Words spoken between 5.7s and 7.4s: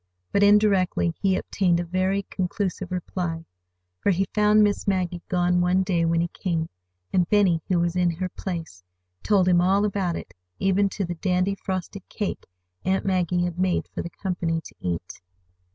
day when he came; and